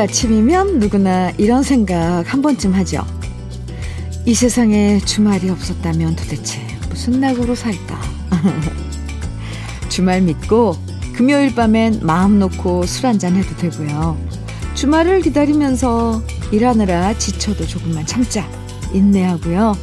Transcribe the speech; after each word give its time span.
아침이면 0.00 0.78
누구나 0.78 1.30
이런 1.36 1.62
생각 1.62 2.22
한 2.32 2.40
번쯤 2.40 2.74
하죠. 2.74 3.04
이 4.24 4.34
세상에 4.34 4.98
주말이 4.98 5.50
없었다면 5.50 6.16
도대체 6.16 6.60
무슨 6.88 7.20
낙으로 7.20 7.54
살까? 7.54 8.00
주말 9.90 10.22
믿고 10.22 10.76
금요일 11.12 11.54
밤엔 11.54 12.00
마음 12.02 12.38
놓고 12.38 12.86
술 12.86 13.06
한잔 13.06 13.36
해도 13.36 13.54
되고요. 13.56 14.18
주말을 14.74 15.20
기다리면서 15.20 16.22
일하느라 16.50 17.16
지쳐도 17.18 17.66
조금만 17.66 18.06
참자. 18.06 18.48
인내하고요. 18.94 19.76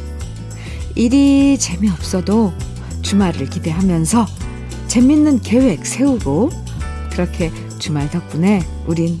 일이 0.96 1.56
재미없어도 1.58 2.52
주말을 3.02 3.46
기대하면서 3.50 4.26
재밌는 4.88 5.42
계획 5.42 5.86
세우고 5.86 6.50
그렇게 7.12 7.52
주말 7.78 8.10
덕분에 8.10 8.62
우린 8.86 9.18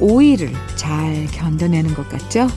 5일을 0.00 0.52
잘 0.76 1.26
견뎌내는 1.32 1.94
것 1.94 2.08
같죠? 2.08 2.48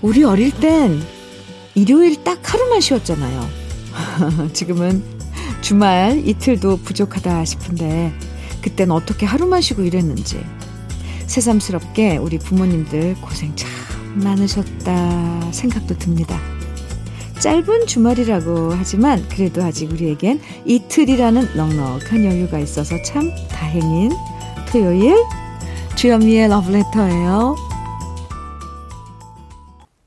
우리 0.00 0.22
어릴 0.22 0.52
땐 0.52 1.02
일요일 1.74 2.22
딱 2.22 2.40
하루만 2.42 2.80
쉬었잖아요. 2.80 3.48
지금은 4.52 5.02
주말 5.60 6.26
이틀도 6.26 6.78
부족하다 6.78 7.44
싶은데 7.44 8.12
그땐 8.62 8.90
어떻게 8.90 9.26
하루만 9.26 9.60
쉬고 9.60 9.82
일했는지 9.82 10.40
새삼스럽게 11.26 12.16
우리 12.16 12.38
부모님들 12.38 13.16
고생 13.20 13.54
참 13.54 13.68
많으셨다 14.22 15.52
생각도 15.52 15.96
듭니다. 15.98 16.40
짧은 17.40 17.86
주말이라고 17.86 18.72
하지만 18.72 19.26
그래도 19.28 19.62
아직 19.62 19.92
우리에겐 19.92 20.40
이틀이라는 20.64 21.54
넉넉한 21.56 22.24
여유가 22.24 22.58
있어서 22.58 23.00
참 23.02 23.30
다행인 23.48 24.10
토요일 24.70 25.14
주현미의 25.96 26.48
러브레터예요. 26.48 27.54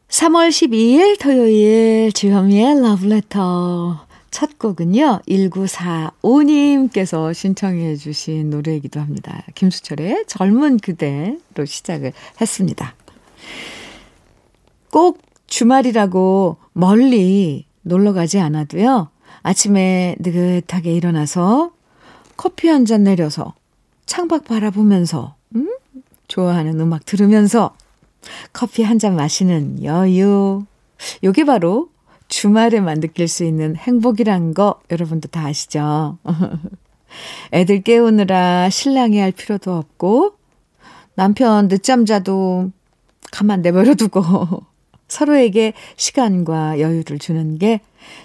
3월 0.10 0.50
12일 0.50 1.18
토요일 1.22 2.12
주현미의 2.12 2.82
러브레터 2.82 4.06
첫 4.30 4.60
곡은요. 4.60 5.22
1945님께서 5.26 7.34
신청해 7.34 7.96
주신 7.96 8.50
노래이기도 8.50 9.00
합니다. 9.00 9.46
김수철의 9.56 10.26
젊은 10.28 10.76
그대로 10.78 11.66
시작을 11.66 12.12
했습니다. 12.42 12.94
꼭 14.92 15.22
주말이라고 15.48 16.58
멀리 16.74 17.66
놀러 17.82 18.14
가지 18.14 18.40
않아도요. 18.40 19.10
아침에 19.44 20.16
느긋하게 20.20 20.94
일어나서 20.94 21.72
커피 22.38 22.68
한 22.68 22.86
잔 22.86 23.04
내려서 23.04 23.54
창밖 24.06 24.46
바라보면서 24.46 25.36
음? 25.56 25.70
좋아하는 26.28 26.80
음악 26.80 27.06
들으면서 27.06 27.76
커피 28.54 28.84
한 28.84 29.00
잔 29.00 29.16
마시는 29.16 29.84
여유. 29.84 30.64
요게 31.24 31.46
바로 31.46 31.90
주말에만 32.28 33.00
느낄 33.00 33.28
수 33.28 33.44
있는 33.44 33.76
행복이란 33.76 34.54
거 34.54 34.80
여러분도 34.92 35.28
다 35.30 35.46
아시죠? 35.46 36.18
애들 37.52 37.82
깨우느라 37.82 38.70
신랑이 38.70 39.20
할 39.20 39.32
필요도 39.32 39.74
없고 39.76 40.36
남편 41.16 41.68
늦잠 41.68 42.06
자도 42.06 42.72
가만 43.32 43.62
내버려 43.62 43.96
두고 43.96 44.64
서로에게 45.12 45.74
시간과 45.98 46.80
여유를 46.80 47.20
주는 47.20 47.58
게 47.58 47.82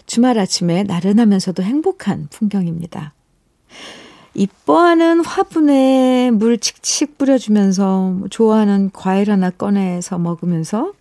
주말 0.06 0.38
아침에 0.38 0.84
나른하면서도 0.84 1.62
행복한 1.62 2.28
풍경입니다. 2.30 3.12
이뻐하는 4.34 5.24
화분에 5.24 6.30
물 6.30 6.58
칙칙 6.58 7.18
뿌려주면서 7.18 8.20
좋아하는 8.30 8.90
과일 8.92 9.32
하나 9.32 9.50
꺼내서 9.50 10.18
먹으면서 10.18 10.92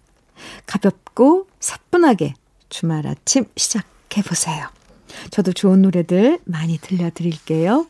가볍고 0.66 1.48
사뿐하게 1.60 2.34
주말 2.70 3.06
아침 3.06 3.46
시작해 3.56 4.24
보세요. 4.24 4.68
저도 5.30 5.54
좋은 5.54 5.84
노래들 5.84 6.40
많이 6.46 6.78
들려드릴게요. 6.80 7.86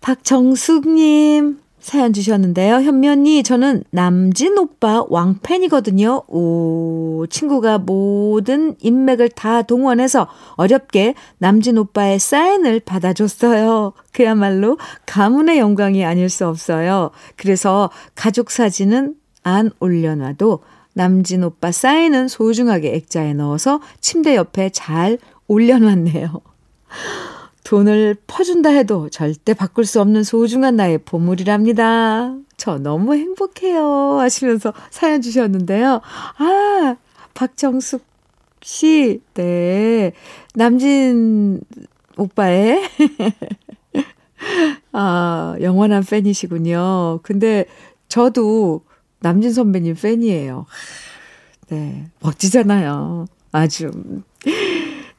박정숙님, 0.00 1.60
사연 1.82 2.12
주셨는데요. 2.12 2.76
현미 2.76 3.08
언니, 3.08 3.42
저는 3.42 3.82
남진 3.90 4.56
오빠 4.56 5.04
왕팬이거든요. 5.08 6.22
오, 6.28 7.26
친구가 7.28 7.78
모든 7.78 8.76
인맥을 8.80 9.30
다 9.30 9.62
동원해서 9.62 10.28
어렵게 10.54 11.14
남진 11.38 11.76
오빠의 11.76 12.20
사인을 12.20 12.80
받아줬어요. 12.80 13.94
그야말로 14.12 14.78
가문의 15.06 15.58
영광이 15.58 16.04
아닐 16.04 16.30
수 16.30 16.46
없어요. 16.46 17.10
그래서 17.36 17.90
가족 18.14 18.52
사진은 18.52 19.16
안 19.42 19.72
올려놔도 19.80 20.60
남진 20.94 21.42
오빠 21.42 21.72
사인은 21.72 22.28
소중하게 22.28 22.94
액자에 22.94 23.34
넣어서 23.34 23.80
침대 24.00 24.36
옆에 24.36 24.70
잘 24.70 25.18
올려놨네요. 25.48 26.42
돈을 27.64 28.16
퍼준다 28.26 28.70
해도 28.70 29.08
절대 29.08 29.54
바꿀 29.54 29.84
수 29.84 30.00
없는 30.00 30.24
소중한 30.24 30.76
나의 30.76 30.98
보물이랍니다. 30.98 32.36
저 32.56 32.78
너무 32.78 33.14
행복해요. 33.14 34.18
하시면서 34.18 34.72
사연 34.90 35.22
주셨는데요. 35.22 36.00
아, 36.38 36.96
박정숙 37.34 38.04
씨, 38.62 39.20
네. 39.34 40.12
남진 40.54 41.60
오빠의, 42.16 42.80
아, 44.92 45.56
영원한 45.60 46.04
팬이시군요. 46.04 47.20
근데 47.22 47.64
저도 48.08 48.84
남진 49.20 49.52
선배님 49.52 49.96
팬이에요. 49.96 50.66
네. 51.68 52.06
멋지잖아요. 52.20 53.26
아주. 53.52 53.90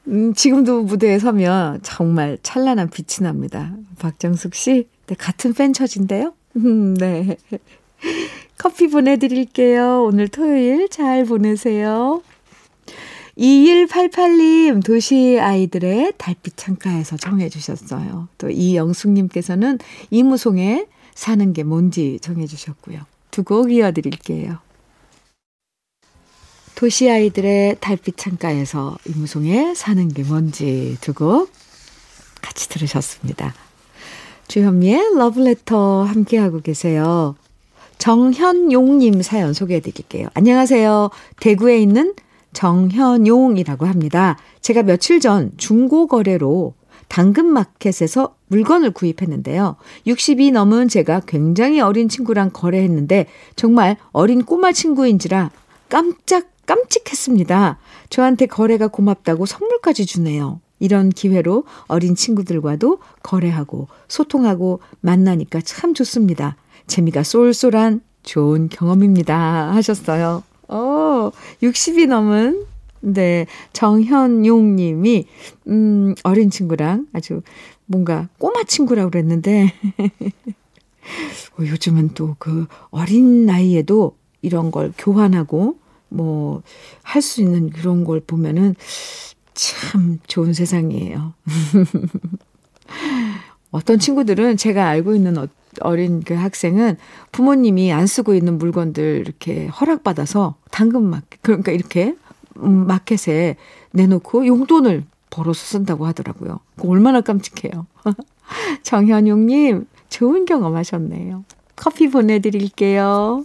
음, 0.08 0.34
지금도 0.34 0.82
무대에 0.82 1.18
서면 1.18 1.80
정말 1.82 2.38
찬란한 2.42 2.90
빛이 2.90 3.22
납니다. 3.22 3.74
박정숙 3.98 4.54
씨, 4.54 4.86
네, 5.06 5.14
같은 5.14 5.52
팬 5.54 5.72
처진데요? 5.72 6.34
음, 6.56 6.94
네. 6.94 7.36
커피 8.58 8.88
보내드릴게요. 8.88 10.04
오늘 10.04 10.28
토요일 10.28 10.88
잘 10.88 11.24
보내세요. 11.24 12.22
2188님, 13.36 14.84
도시 14.84 15.38
아이들의 15.40 16.12
달빛 16.18 16.56
창가에서 16.56 17.16
정해 17.16 17.48
주셨어요. 17.48 18.28
또 18.38 18.48
이영숙님께서는 18.50 19.78
이무송에 20.10 20.86
사는 21.14 21.52
게 21.52 21.64
뭔지 21.64 22.18
정해 22.20 22.46
주셨고요. 22.46 23.00
두 23.32 23.42
곡 23.42 23.72
이어드릴게요. 23.72 24.58
도시 26.74 27.08
아이들의 27.08 27.76
달빛 27.80 28.16
창가에서 28.16 28.98
임무송에 29.06 29.74
사는 29.74 30.08
게 30.08 30.24
뭔지 30.24 30.96
두고 31.00 31.48
같이 32.42 32.68
들으셨습니다. 32.68 33.54
주현미의 34.48 35.14
러브레터 35.16 36.02
함께하고 36.02 36.60
계세요. 36.60 37.36
정현용님 37.98 39.22
사연 39.22 39.52
소개해 39.52 39.80
드릴게요. 39.80 40.28
안녕하세요. 40.34 41.10
대구에 41.40 41.78
있는 41.78 42.14
정현용이라고 42.52 43.86
합니다. 43.86 44.36
제가 44.60 44.82
며칠 44.82 45.20
전 45.20 45.52
중고거래로 45.56 46.74
당근마켓에서 47.06 48.34
물건을 48.48 48.90
구입했는데요. 48.90 49.76
60이 50.08 50.52
넘은 50.52 50.88
제가 50.88 51.20
굉장히 51.20 51.80
어린 51.80 52.08
친구랑 52.08 52.50
거래했는데 52.52 53.26
정말 53.54 53.96
어린 54.10 54.44
꼬마 54.44 54.72
친구인지라 54.72 55.50
깜짝 55.88 56.53
깜찍했습니다. 56.66 57.78
저한테 58.10 58.46
거래가 58.46 58.88
고맙다고 58.88 59.46
선물까지 59.46 60.06
주네요. 60.06 60.60
이런 60.80 61.10
기회로 61.10 61.64
어린 61.86 62.14
친구들과도 62.14 62.98
거래하고 63.22 63.88
소통하고 64.08 64.80
만나니까 65.00 65.60
참 65.62 65.94
좋습니다. 65.94 66.56
재미가 66.86 67.22
쏠쏠한 67.22 68.02
좋은 68.22 68.68
경험입니다. 68.68 69.72
하셨어요. 69.72 70.42
어, 70.68 71.30
60이 71.62 72.06
넘은 72.06 72.66
네, 73.00 73.46
정현용 73.72 74.76
님이 74.76 75.26
음, 75.68 76.14
어린 76.22 76.50
친구랑 76.50 77.06
아주 77.12 77.42
뭔가 77.86 78.28
꼬마 78.38 78.64
친구라고 78.64 79.10
그랬는데 79.10 79.72
어, 81.58 81.62
요즘은 81.62 82.10
또 82.14 82.34
그 82.38 82.66
어린 82.90 83.46
나이에도 83.46 84.16
이런 84.42 84.70
걸 84.70 84.92
교환하고 84.98 85.78
뭐, 86.08 86.62
할 87.02 87.22
수 87.22 87.40
있는 87.42 87.70
그런 87.70 88.04
걸 88.04 88.20
보면은 88.20 88.74
참 89.54 90.18
좋은 90.26 90.52
세상이에요. 90.52 91.34
어떤 93.70 93.98
친구들은 93.98 94.56
제가 94.56 94.86
알고 94.86 95.14
있는 95.14 95.38
어, 95.38 95.46
어린 95.80 96.22
그 96.22 96.34
학생은 96.34 96.96
부모님이 97.32 97.92
안 97.92 98.06
쓰고 98.06 98.34
있는 98.34 98.58
물건들 98.58 99.22
이렇게 99.24 99.66
허락받아서 99.66 100.56
당근 100.70 101.02
마켓, 101.04 101.42
그러니까 101.42 101.72
이렇게 101.72 102.14
음, 102.58 102.86
마켓에 102.86 103.56
내놓고 103.92 104.46
용돈을 104.46 105.04
벌어서 105.30 105.60
쓴다고 105.64 106.06
하더라고요. 106.06 106.60
얼마나 106.78 107.20
깜찍해요. 107.20 107.86
정현용님, 108.84 109.86
좋은 110.08 110.44
경험 110.44 110.76
하셨네요. 110.76 111.44
커피 111.74 112.08
보내드릴게요. 112.08 113.44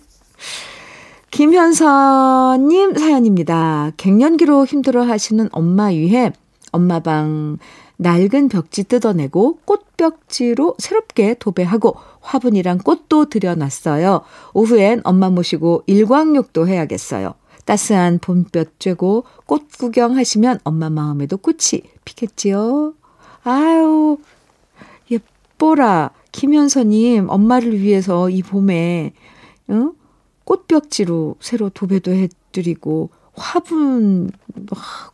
김현선님 1.32 2.96
사연입니다. 2.96 3.92
갱년기로 3.98 4.66
힘들어 4.66 5.04
하시는 5.04 5.48
엄마 5.52 5.86
위해 5.86 6.34
엄마방 6.72 7.58
낡은 7.98 8.50
벽지 8.50 8.86
뜯어내고 8.86 9.60
꽃벽지로 9.66 10.76
새롭게 10.80 11.36
도배하고 11.36 11.96
화분이랑 12.22 12.80
꽃도 12.80 13.30
들여놨어요. 13.30 14.22
오후엔 14.54 15.02
엄마 15.04 15.30
모시고 15.30 15.84
일광욕도 15.86 16.68
해야겠어요. 16.68 17.34
따스한 17.66 18.20
봄볕 18.20 18.80
쬐고 18.80 19.24
꽃 19.46 19.70
구경하시면 19.78 20.62
엄마 20.64 20.90
마음에도 20.90 21.38
꽃이 21.38 21.84
피겠지요. 22.06 22.94
아유, 23.44 24.18
예뻐라. 25.12 26.12
김현서님, 26.32 27.30
엄마를 27.30 27.80
위해서 27.80 28.30
이 28.30 28.42
봄에, 28.42 29.14
어? 29.68 29.92
꽃벽지로 30.50 31.36
새로 31.40 31.70
도배도 31.70 32.12
해드리고, 32.12 33.12
화분, 33.34 34.32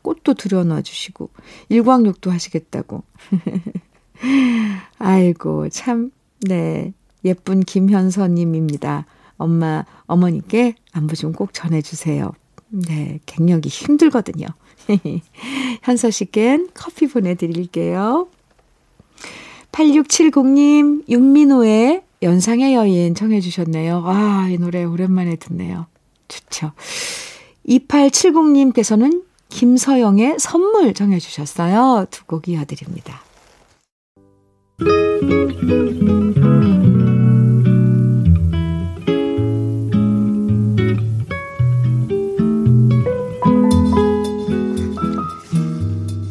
꽃도 0.02 0.34
들여놔 0.36 0.82
주시고, 0.82 1.30
일광욕도 1.68 2.32
하시겠다고. 2.32 3.04
아이고, 4.98 5.68
참, 5.70 6.12
네. 6.40 6.94
예쁜 7.26 7.60
김현서님입니다. 7.60 9.06
엄마, 9.38 9.84
어머니께 10.06 10.76
안부 10.94 11.16
좀 11.18 11.34
꼭 11.34 11.54
전해주세요. 11.54 12.32
네, 12.70 13.20
갱년기 13.26 13.68
힘들거든요. 13.68 14.48
현서 15.84 16.12
씨께 16.12 16.68
커피 16.74 17.08
보내드릴게요. 17.08 18.30
8670님, 19.74 21.10
윤민호의 21.10 22.05
연상의 22.22 22.74
여인 22.74 23.16
청해 23.16 23.42
주셨네요. 23.42 24.04
아, 24.06 24.48
이 24.50 24.58
노래 24.58 24.84
오랜만에 24.84 25.36
듣네요. 25.36 25.88
좋죠. 26.28 26.72
2870님께서는 27.68 29.24
김서영의 29.50 30.38
선물 30.40 30.94
정해 30.94 31.20
주셨어요. 31.20 32.06
두 32.12 32.26
곡 32.26 32.48
이어드립니다. 32.48 33.22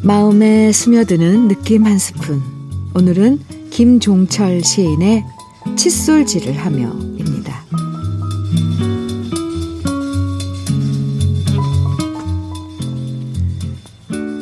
마음에 0.02 0.70
스며드는 0.72 1.48
느낌 1.48 1.86
한 1.86 1.98
스푼. 1.98 2.42
오늘은 2.94 3.40
김종철 3.70 4.62
시인의 4.62 5.24
칫솔질을 5.76 6.56
하며입니다. 6.56 7.64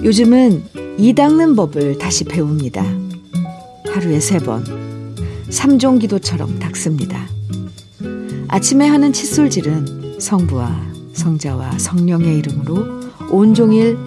요즘은 0.05 0.65
이 0.99 1.15
닦는 1.15 1.55
법을 1.57 1.99
다시 1.99 2.25
배웁니다. 2.25 2.85
하루에 3.89 4.21
세 4.21 4.39
번, 4.39 4.65
삼종 5.49 5.99
기도처럼 5.99 6.59
닦습니다. 6.59 7.29
아침에 8.49 8.87
하는 8.87 9.13
칫솔질은 9.13 10.19
성부와 10.21 10.93
성자와 11.15 11.79
성령의 11.79 12.39
이름으로 12.39 13.01
온종일 13.31 13.99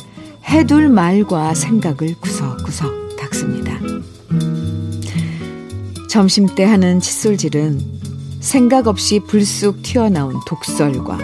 해둘 0.45 0.89
말과 0.89 1.53
생각을 1.53 2.15
구석구석 2.19 2.54
점심때 6.15 6.63
하는 6.63 7.01
칫솔질은 7.01 7.81
생각 8.39 8.87
없이 8.87 9.19
불쑥 9.19 9.83
튀어나온 9.83 10.39
독설과 10.47 11.17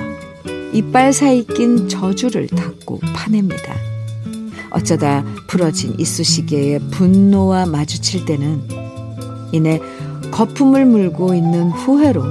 이빨 0.73 1.13
사이 1.13 1.47
낀 1.47 1.87
저주를 1.87 2.47
닦고 2.47 2.99
파냅니다. 3.15 3.73
어쩌다 4.69 5.23
부러진 5.47 5.95
이쑤시개의 5.97 6.79
분노와 6.91 7.67
마주칠 7.67 8.25
때는 8.25 8.67
이내 9.53 9.79
거품을 10.29 10.85
물고 10.85 11.33
있는 11.35 11.69
후회로 11.69 12.23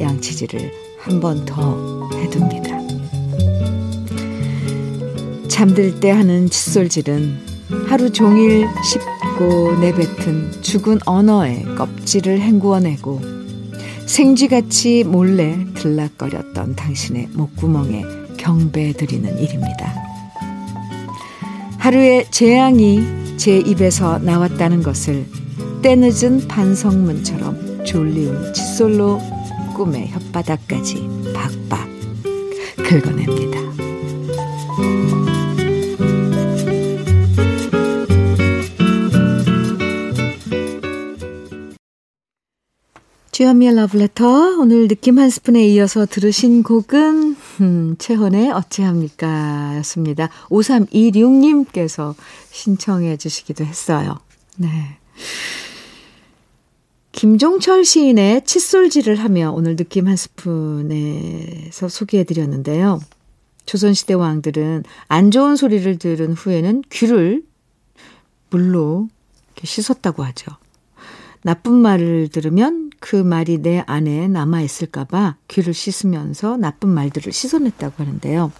양치질을 0.00 0.72
한 0.98 1.20
번 1.20 1.44
더 1.46 2.10
해둡니다. 2.14 2.80
잠들 5.46 6.00
때 6.00 6.10
하는 6.10 6.50
칫솔질은 6.50 7.38
하루 7.86 8.10
종일 8.10 8.66
씹고 9.38 9.76
내뱉은 9.76 10.62
죽은 10.62 10.98
언어의 11.06 11.64
껍질을 11.76 12.40
헹구어내고 12.40 13.20
생쥐같이 14.04 15.04
몰래 15.04 15.64
들락거렸던 15.74 16.74
당신의 16.74 17.28
목구멍에 17.32 18.02
경배드리는 18.36 19.38
일입니다. 19.38 19.94
하루의 21.78 22.26
재앙이 22.30 23.36
제 23.36 23.58
입에서 23.58 24.18
나왔다는 24.18 24.82
것을 24.82 25.24
때늦은 25.82 26.48
반성문처럼 26.48 27.84
졸리운 27.84 28.52
칫솔로 28.52 29.20
꿈의 29.74 30.12
혓바닥까지 30.32 31.32
박박 31.32 31.88
긁어냅니다. 32.84 33.58
주현미의 43.48 43.76
러브레터 43.76 44.58
오늘 44.58 44.88
느낌 44.88 45.18
한 45.18 45.30
스푼에 45.30 45.66
이어서 45.68 46.04
들으신 46.04 46.62
곡은 46.62 47.36
음, 47.62 47.96
최헌의 47.98 48.50
어찌합니까 48.50 49.76
였습니다. 49.78 50.28
5326님께서 50.48 52.14
신청해 52.50 53.16
주시기도 53.16 53.64
했어요. 53.64 54.18
네. 54.56 54.68
김종철 57.12 57.86
시인의 57.86 58.44
칫솔질을 58.44 59.16
하며 59.16 59.50
오늘 59.52 59.76
느낌 59.76 60.08
한 60.08 60.16
스푼에서 60.16 61.88
소개해 61.88 62.24
드렸는데요. 62.24 63.00
조선시대 63.64 64.12
왕들은 64.12 64.84
안 65.06 65.30
좋은 65.30 65.56
소리를 65.56 65.98
들은 65.98 66.34
후에는 66.34 66.82
귀를 66.90 67.42
물로 68.50 69.08
씻었다고 69.62 70.22
하죠. 70.24 70.52
나쁜 71.42 71.74
말을 71.74 72.28
들으면 72.28 72.87
그 73.00 73.16
말이 73.16 73.58
내 73.58 73.82
안에 73.86 74.28
남아있을까봐 74.28 75.36
귀를 75.48 75.74
씻으면서 75.74 76.56
나쁜 76.56 76.90
말들을 76.90 77.32
씻어냈다고 77.32 77.94
하는데요. 77.98 78.52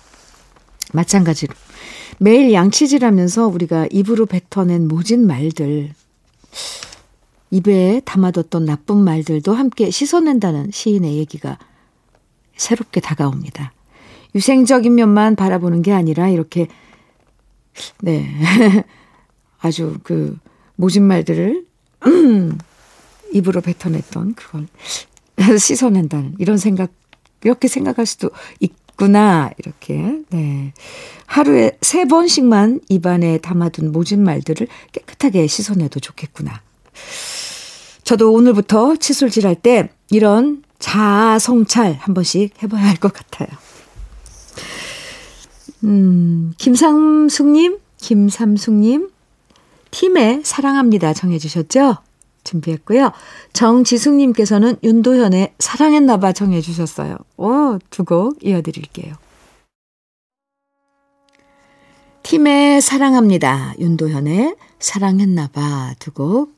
마찬가지로 0.93 1.55
매일 2.19 2.53
양치질 2.53 3.05
하면서 3.05 3.47
우리가 3.47 3.87
입으로 3.91 4.27
뱉어낸 4.27 4.89
모진 4.89 5.27
말들, 5.27 5.93
입에 7.51 8.01
담아뒀던 8.05 8.65
나쁜 8.65 8.99
말들도 8.99 9.53
함께 9.53 9.91
씻어낸다는 9.91 10.71
시인의 10.73 11.17
얘기가 11.17 11.59
새롭게 12.57 13.01
다가옵니다. 13.01 13.73
유생적인 14.35 14.95
면만 14.95 15.37
바라보는 15.37 15.83
게 15.83 15.93
아니라 15.93 16.29
이렇게, 16.29 16.69
네. 18.01 18.29
아주 19.61 19.99
그 20.03 20.37
모진 20.77 21.05
말들을 21.05 21.65
입으로 23.33 23.61
뱉어냈던 23.61 24.35
그걸 24.35 24.67
씻어낸다는 25.59 26.37
이런 26.39 26.59
생각, 26.59 26.91
이렇게 27.45 27.69
생각할 27.69 28.07
수도 28.07 28.31
있구나, 28.61 29.51
이렇게. 29.59 30.21
네. 30.31 30.73
하루에 31.27 31.77
세 31.83 32.05
번씩만 32.07 32.81
입안에 32.89 33.39
담아둔 33.39 33.93
모진 33.93 34.25
말들을 34.25 34.67
깨끗하게 34.93 35.47
씻어내도 35.47 36.01
좋겠구나. 36.01 36.63
저도 38.05 38.33
오늘부터 38.33 38.97
칫솔질 38.97 39.47
할 39.47 39.55
때 39.55 39.91
이런 40.11 40.63
자아 40.79 41.39
성찰 41.39 41.93
한 42.01 42.15
번씩 42.15 42.63
해봐야 42.63 42.87
할 42.89 42.97
것 42.97 43.13
같아요. 43.13 43.49
음, 45.85 46.53
김삼숙님, 46.59 47.79
김삼숙님, 47.99 49.11
팀에 49.91 50.41
사랑합니다 50.45 51.13
정해주셨죠? 51.15 51.99
준비했고요. 52.49 53.13
정지숙님께서는 53.53 54.77
윤도현의 54.83 55.55
사랑했나봐 55.59 56.33
정해주셨어요. 56.33 57.17
오, 57.37 57.79
두 57.91 58.05
곡 58.05 58.45
이어드릴게요. 58.45 59.15
팀의 62.23 62.81
사랑합니다. 62.83 63.75
윤도현의 63.79 64.57
사랑했나봐 64.79 65.95
두 65.99 66.11
곡 66.13 66.57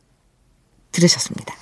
들으셨습니다. 0.92 1.54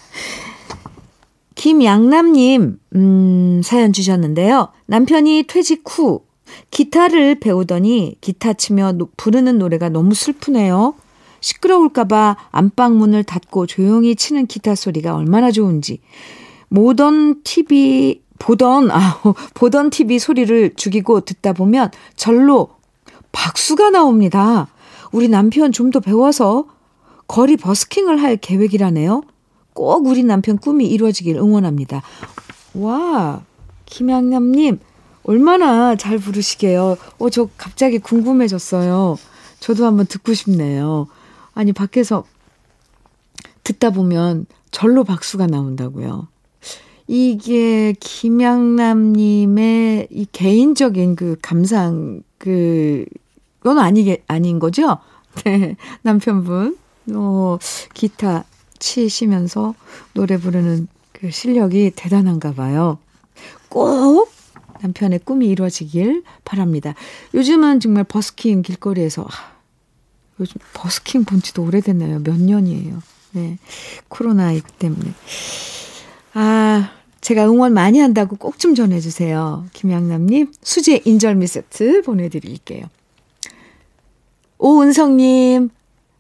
김양남님, 1.55 2.79
음, 2.95 3.61
사연 3.65 3.93
주셨는데요. 3.93 4.69
남편이 4.87 5.45
퇴직 5.49 5.83
후 5.87 6.23
기타를 6.71 7.41
배우더니 7.41 8.17
기타 8.23 8.53
치며 8.55 8.95
부르는 9.19 9.59
노래가 9.59 9.89
너무 9.91 10.15
슬프네요. 10.15 10.95
시끄러울까봐 11.41 12.37
안방문을 12.51 13.25
닫고 13.25 13.67
조용히 13.67 14.17
치는 14.17 14.47
기타 14.47 14.75
소리가 14.75 15.15
얼마나 15.15 15.51
좋은지. 15.51 16.01
모던 16.69 17.43
TV, 17.45 18.23
보던, 18.39 18.91
아, 18.91 19.21
보던 19.55 19.91
TV 19.91 20.19
소리를 20.19 20.73
죽이고 20.77 21.23
듣다 21.23 21.53
보면 21.53 21.91
절로 22.17 22.71
박수가 23.33 23.91
나옵니다. 23.91 24.69
우리 25.13 25.29
남편 25.29 25.73
좀 25.73 25.91
더 25.91 26.01
배워서 26.01 26.67
거리 27.27 27.57
버스킹을 27.57 28.21
할 28.23 28.37
계획이라네요. 28.37 29.23
꼭 29.75 30.07
우리 30.07 30.25
남편 30.25 30.59
꿈이 30.59 30.87
이루어지길 30.87 31.37
응원합니다. 31.37 32.03
와, 32.75 33.43
김양남님, 33.87 34.81
얼마나 35.25 35.95
잘 35.97 36.19
부르시게요. 36.19 36.97
어, 37.19 37.31
저 37.31 37.49
갑자기 37.57 37.99
궁금해졌어요. 37.99 39.19
저도 39.61 39.87
한번 39.87 40.07
듣고 40.07 40.35
싶네요. 40.35 41.07
아니, 41.59 41.73
밖에서 41.73 42.25
듣다 43.65 43.91
보면 43.91 44.47
절로 44.71 45.03
박수가 45.03 45.49
나온다고요. 45.49 46.29
이게 47.09 47.95
김양남님의 47.99 49.57
이 50.09 50.27
개인적인 50.31 51.17
그 51.17 51.37
감상, 51.43 52.23
그, 52.39 53.07
그건 53.59 53.81
아니게, 53.81 54.23
아닌 54.29 54.61
거죠? 54.61 54.99
네. 55.45 55.75
남편분, 56.03 56.79
어, 57.15 57.59
기타 57.93 58.45
치시면서 58.79 59.75
노래 60.15 60.37
부르는 60.37 60.87
그 61.11 61.33
실력이 61.33 61.91
대단한가 61.97 62.53
봐요. 62.53 62.99
꼭 63.69 64.31
남편의 64.81 65.23
꿈이 65.25 65.49
이루어지길 65.49 66.23
바랍니다. 66.45 66.95
요즘은 67.35 67.81
정말 67.81 68.05
버스킹 68.05 68.63
길거리에서 68.63 69.25
아, 69.25 69.58
요즘 70.41 70.61
버스킹 70.75 71.25
본 71.25 71.43
지도 71.43 71.65
오래됐나요? 71.65 72.21
몇 72.21 72.39
년이에요. 72.41 73.03
네. 73.33 73.59
코로나19 74.09 74.63
때문에. 74.79 75.13
아, 76.35 76.91
제가 77.21 77.47
응원 77.49 77.75
많이 77.75 77.99
한다고 77.99 78.37
꼭 78.37 78.59
좀 78.59 78.75
전해주세요. 78.75 79.67
김양남님, 79.73 80.53
수제 80.63 81.03
인절미 81.05 81.47
세트 81.47 82.03
보내드릴게요. 82.03 82.85
오은성님, 84.59 85.71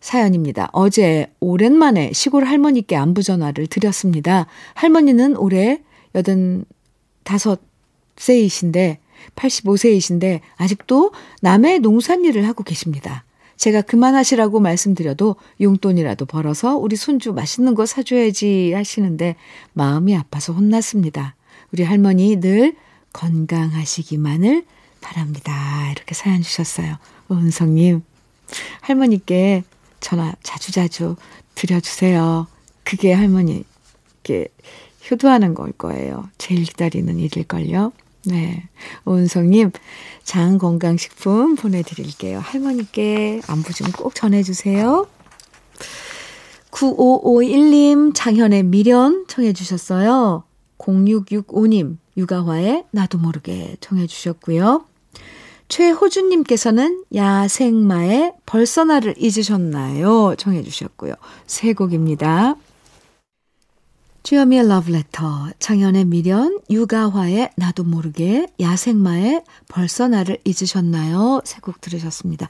사연입니다. 0.01 0.69
어제 0.73 1.33
오랜만에 1.41 2.13
시골 2.13 2.45
할머니께 2.45 2.95
안부 2.97 3.23
전화를 3.23 3.67
드렸습니다. 3.67 4.47
할머니는 4.75 5.37
올해 5.37 5.83
85세이신데, 7.25 8.99
85세이신데, 9.35 10.41
아직도 10.57 11.13
남의 11.43 11.81
농산일을 11.81 12.47
하고 12.47 12.63
계십니다. 12.63 13.25
제가 13.59 13.83
그만하시라고 13.83 14.61
말씀드려도 14.61 15.37
용돈이라도 15.61 16.25
벌어서 16.27 16.77
우리 16.77 16.97
손주 16.97 17.33
맛있는 17.33 17.75
거 17.75 17.85
사줘야지 17.85 18.73
하시는데 18.73 19.37
마음이 19.75 20.17
아파서 20.17 20.53
혼났습니다. 20.53 21.35
우리 21.73 21.83
할머니 21.83 22.37
늘 22.37 22.75
건강하시기만을 23.13 24.65
바랍니다. 25.01 25.91
이렇게 25.91 26.15
사연 26.15 26.41
주셨어요. 26.41 26.97
은성님, 27.31 28.03
할머니께 28.81 29.65
전화 30.01 30.33
자주자주 30.43 31.17
드려주세요. 31.55 32.47
그게 32.85 33.13
할머니께 33.13 34.49
효도하는 35.11 35.55
걸 35.55 35.73
거예요. 35.73 36.29
제일 36.39 36.63
기다리는 36.63 37.19
일일걸요. 37.19 37.93
네. 38.29 38.69
오은성님, 39.07 39.73
장건강식품 40.25 41.57
보내드릴게요. 41.57 42.41
할머니께 42.41 43.41
안부 43.47 43.73
좀 43.73 43.89
꼭 43.93 44.15
전해주세요. 44.15 45.07
9551님, 46.71 48.13
장현의 48.15 48.65
미련 48.65 49.25
청해주셨어요. 49.29 50.45
0665님, 50.79 51.97
육아화의 52.17 52.85
나도 52.91 53.19
모르게 53.19 53.77
청해주셨고요. 53.81 54.85
최호준님께서는 55.69 57.05
야생마의 57.15 58.35
벌써 58.47 58.85
나를 58.85 59.15
잊으셨나요? 59.19 60.35
청해주셨고요. 60.37 61.15
세 61.47 61.73
곡입니다. 61.73 62.57
주여미의 64.23 64.69
러브레터, 64.69 65.49
장현의 65.59 66.05
미련, 66.07 66.59
유가화의 66.71 67.51
나도 67.57 67.85
모르게, 67.85 68.47
야생마의 68.61 69.43
벌써 69.69 70.09
나를 70.09 70.39
잊으셨나요? 70.45 71.41
세 71.45 71.61
곡 71.61 71.81
들으셨습니다. 71.81 72.49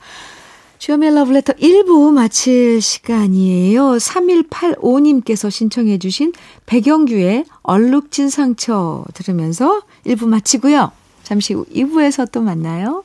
주여미의 0.78 1.14
러브레터 1.14 1.52
1부 1.54 2.12
마칠 2.12 2.80
시간이에요. 2.80 3.82
3185님께서 3.96 5.50
신청해 5.50 5.98
주신 5.98 6.32
백영규의 6.66 7.44
얼룩진 7.62 8.28
상처 8.30 9.04
들으면서 9.14 9.82
1부 10.06 10.26
마치고요. 10.26 10.90
잠시 11.22 11.54
후 11.54 11.64
2부에서 11.66 12.30
또 12.32 12.40
만나요. 12.40 13.04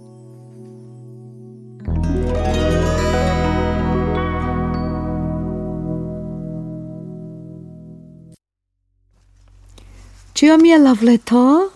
주현미의 10.41 10.83
러브레터 10.83 11.69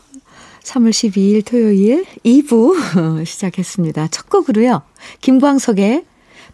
3월 0.64 0.90
12일 0.90 1.46
토요일 1.46 2.04
2부 2.26 2.74
시작했습니다. 3.24 4.08
첫 4.08 4.28
곡으로요. 4.28 4.82
김광석의 5.22 6.04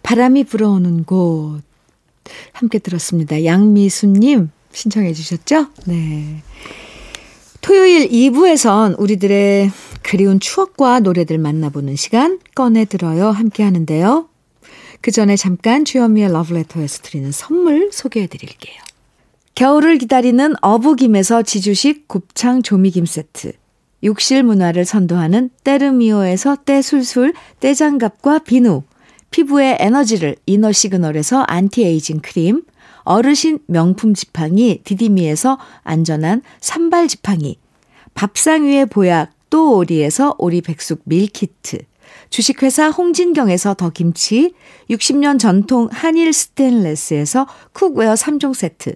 바람이 0.03 0.43
불어오는 0.43 1.05
곳 1.05 1.61
함께 2.51 2.79
들었습니다. 2.79 3.45
양미수님 3.45 4.49
신청해 4.73 5.13
주셨죠? 5.13 5.67
네. 5.85 6.43
토요일 7.61 8.09
2부에선 8.09 8.99
우리들의 8.99 9.71
그리운 10.01 10.41
추억과 10.41 10.99
노래들 10.99 11.37
만나보는 11.37 11.95
시간 11.95 12.39
꺼내 12.55 12.83
들어요 12.83 13.27
함께 13.27 13.63
하는데요. 13.63 14.27
그 14.99 15.11
전에 15.11 15.37
잠깐 15.37 15.85
주현미의 15.85 16.33
러브레터에서 16.33 17.03
드리는 17.03 17.31
선물 17.31 17.89
소개해 17.93 18.27
드릴게요. 18.27 18.90
겨울을 19.55 19.97
기다리는 19.97 20.53
어부김에서 20.61 21.43
지주식 21.43 22.07
곱창 22.07 22.63
조미김 22.63 23.05
세트. 23.05 23.51
욕실 24.03 24.43
문화를 24.43 24.85
선도하는 24.85 25.49
때르미오에서 25.63 26.57
때술술 26.65 27.33
때장갑과 27.59 28.39
비누. 28.39 28.83
피부의 29.29 29.77
에너지를 29.79 30.37
이너 30.45 30.71
시그널에서 30.71 31.41
안티에이징 31.41 32.21
크림. 32.21 32.63
어르신 33.03 33.59
명품 33.67 34.13
지팡이 34.13 34.81
디디미에서 34.83 35.59
안전한 35.83 36.41
삼발 36.61 37.07
지팡이. 37.07 37.57
밥상 38.13 38.65
위의 38.65 38.85
보약 38.85 39.31
또 39.49 39.75
오리에서 39.77 40.35
오리 40.37 40.61
백숙 40.61 41.01
밀키트. 41.05 41.79
주식회사 42.29 42.89
홍진경에서 42.89 43.73
더 43.75 43.89
김치. 43.89 44.53
60년 44.89 45.39
전통 45.39 45.89
한일 45.91 46.33
스테인레스에서 46.33 47.47
cookware 47.73 48.13
3종 48.13 48.53
세트. 48.53 48.95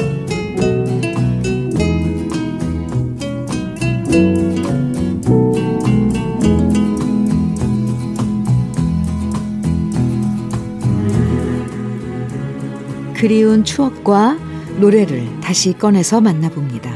그리운 13.21 13.63
추억과 13.63 14.35
노래를 14.79 15.41
다시 15.41 15.73
꺼내서 15.73 16.21
만나봅니다. 16.21 16.91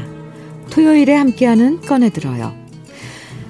토요일에 0.70 1.14
함께하는 1.14 1.82
꺼내들어요. 1.82 2.52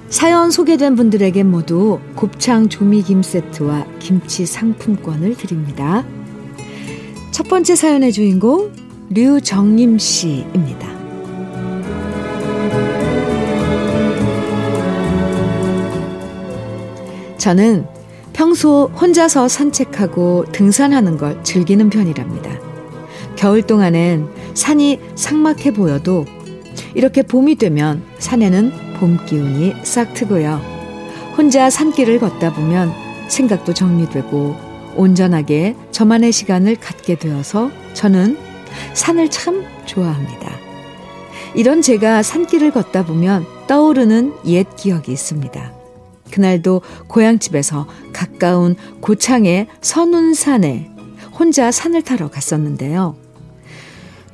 사연 0.09 0.51
소개된 0.51 0.95
분들에게 0.95 1.41
모두 1.41 1.99
곱창 2.13 2.69
조미김 2.69 3.23
세트와 3.23 3.87
김치 3.97 4.45
상품권을 4.45 5.35
드립니다. 5.37 6.05
첫 7.31 7.47
번째 7.47 7.75
사연의 7.75 8.11
주인공 8.11 8.71
류정림 9.09 9.97
씨입니다. 9.97 10.87
저는 17.39 17.87
평소 18.33 18.91
혼자서 19.01 19.47
산책하고 19.47 20.45
등산하는 20.51 21.17
걸 21.17 21.43
즐기는 21.43 21.89
편이랍니다. 21.89 22.66
겨울 23.37 23.61
동안엔 23.61 24.27
산이 24.55 24.99
삭막해 25.15 25.71
보여도 25.71 26.25
이렇게 26.95 27.21
봄이 27.21 27.55
되면 27.55 28.03
산에는 28.17 28.71
봄 28.99 29.23
기운이 29.25 29.75
싹 29.83 30.13
트고요. 30.13 30.59
혼자 31.37 31.69
산길을 31.69 32.19
걷다 32.19 32.53
보면 32.53 32.91
생각도 33.29 33.73
정리되고 33.73 34.55
온전하게 34.95 35.75
저만의 35.91 36.31
시간을 36.31 36.77
갖게 36.77 37.15
되어서 37.15 37.69
저는 37.93 38.37
산을 38.93 39.29
참 39.29 39.63
좋아합니다. 39.85 40.51
이런 41.53 41.81
제가 41.81 42.23
산길을 42.23 42.71
걷다 42.71 43.05
보면 43.05 43.45
떠오르는 43.67 44.33
옛 44.47 44.65
기억이 44.75 45.11
있습니다. 45.11 45.73
그날도 46.31 46.81
고향집에서 47.07 47.87
가까운 48.13 48.75
고창의 48.99 49.67
선운산에 49.81 50.89
혼자 51.37 51.71
산을 51.71 52.01
타러 52.01 52.29
갔었는데요. 52.29 53.26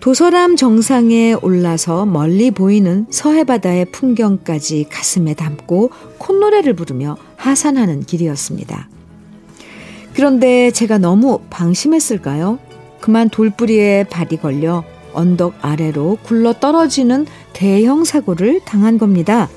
도서람 0.03 0.57
정상에 0.57 1.31
올라서 1.31 2.05
멀리 2.05 2.51
보이는 2.51 3.05
서해바다의 3.09 3.85
풍경까지 3.93 4.87
가슴에 4.89 5.33
담고 5.33 5.91
콧노래를 6.17 6.73
부르며 6.73 7.15
하산하는 7.37 8.01
길이었습니다. 8.01 8.89
그런데 10.13 10.71
제가 10.71 10.97
너무 10.97 11.39
방심했을까요? 11.49 12.59
그만 12.99 13.29
돌뿌리에 13.29 14.03
발이 14.09 14.41
걸려 14.41 14.83
언덕 15.13 15.53
아래로 15.61 16.17
굴러 16.23 16.51
떨어지는 16.51 17.25
대형 17.53 18.03
사고를 18.03 18.59
당한 18.65 18.97
겁니다. 18.97 19.47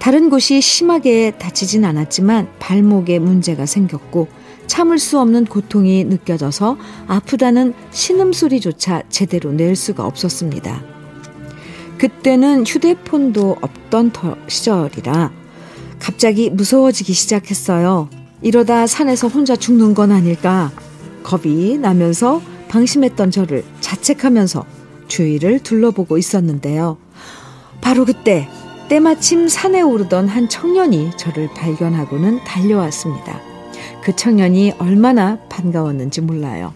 다른 0.00 0.30
곳이 0.30 0.60
심하게 0.60 1.30
다치진 1.38 1.84
않았지만 1.84 2.48
발목에 2.58 3.20
문제가 3.20 3.66
생겼고 3.66 4.26
참을 4.78 5.00
수 5.00 5.18
없는 5.18 5.46
고통이 5.46 6.04
느껴져서 6.04 6.76
아프다는 7.08 7.74
신음소리조차 7.90 9.02
제대로 9.08 9.50
낼 9.50 9.74
수가 9.74 10.06
없었습니다. 10.06 10.84
그때는 11.98 12.64
휴대폰도 12.64 13.56
없던 13.60 14.12
시절이라 14.46 15.32
갑자기 15.98 16.48
무서워지기 16.50 17.12
시작했어요. 17.12 18.08
이러다 18.40 18.86
산에서 18.86 19.26
혼자 19.26 19.56
죽는 19.56 19.94
건 19.94 20.12
아닐까. 20.12 20.70
겁이 21.24 21.78
나면서 21.78 22.40
방심했던 22.68 23.32
저를 23.32 23.64
자책하면서 23.80 24.64
주위를 25.08 25.58
둘러보고 25.58 26.18
있었는데요. 26.18 26.98
바로 27.80 28.04
그때 28.04 28.48
때마침 28.88 29.48
산에 29.48 29.82
오르던 29.82 30.28
한 30.28 30.48
청년이 30.48 31.16
저를 31.16 31.48
발견하고는 31.52 32.44
달려왔습니다. 32.44 33.47
그 34.08 34.16
청년이 34.16 34.72
얼마나 34.78 35.36
반가웠는지 35.50 36.22
몰라요. 36.22 36.72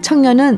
청년은 0.00 0.56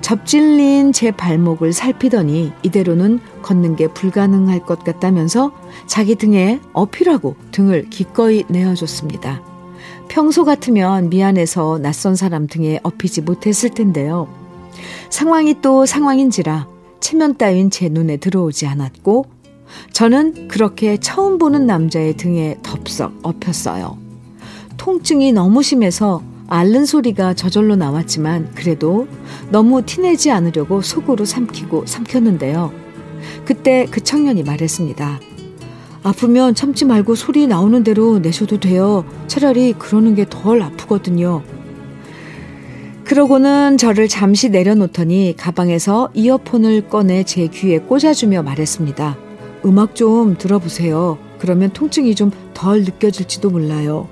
접질린 0.00 0.92
제 0.92 1.10
발목을 1.10 1.72
살피더니 1.72 2.52
이대로는 2.62 3.18
걷는 3.42 3.74
게 3.74 3.88
불가능할 3.88 4.60
것 4.60 4.84
같다면서 4.84 5.50
자기 5.88 6.14
등에 6.14 6.60
어필하고 6.72 7.34
등을 7.50 7.90
기꺼이 7.90 8.44
내어줬습니다. 8.46 9.42
평소 10.06 10.44
같으면 10.44 11.10
미안해서 11.10 11.78
낯선 11.78 12.14
사람 12.14 12.46
등에 12.46 12.78
업히지 12.84 13.20
못했을 13.20 13.70
텐데요. 13.70 14.28
상황이 15.08 15.60
또 15.60 15.84
상황인지라 15.84 16.68
체면 17.00 17.36
따윈 17.38 17.70
제 17.70 17.88
눈에 17.88 18.18
들어오지 18.18 18.68
않았고 18.68 19.26
저는 19.92 20.46
그렇게 20.46 20.96
처음 20.98 21.38
보는 21.38 21.66
남자의 21.66 22.16
등에 22.16 22.56
덥석 22.62 23.18
엎였어요. 23.24 23.99
통증이 24.80 25.32
너무 25.32 25.62
심해서 25.62 26.22
앓는 26.48 26.86
소리가 26.86 27.34
저절로 27.34 27.76
나왔지만 27.76 28.52
그래도 28.54 29.06
너무 29.50 29.82
티내지 29.84 30.30
않으려고 30.30 30.80
속으로 30.80 31.26
삼키고 31.26 31.84
삼켰는데요. 31.84 32.72
그때 33.44 33.86
그 33.90 34.00
청년이 34.00 34.42
말했습니다. 34.42 35.20
아프면 36.02 36.54
참지 36.54 36.86
말고 36.86 37.14
소리 37.14 37.46
나오는 37.46 37.84
대로 37.84 38.20
내셔도 38.20 38.58
돼요. 38.58 39.04
차라리 39.26 39.74
그러는 39.74 40.14
게 40.14 40.24
덜 40.30 40.62
아프거든요. 40.62 41.42
그러고는 43.04 43.76
저를 43.76 44.08
잠시 44.08 44.48
내려놓더니 44.48 45.34
가방에서 45.36 46.08
이어폰을 46.14 46.88
꺼내 46.88 47.24
제 47.24 47.48
귀에 47.48 47.80
꽂아주며 47.80 48.44
말했습니다. 48.44 49.18
음악 49.66 49.94
좀 49.94 50.38
들어보세요. 50.38 51.18
그러면 51.38 51.70
통증이 51.70 52.14
좀 52.14 52.30
덜 52.54 52.82
느껴질지도 52.82 53.50
몰라요. 53.50 54.08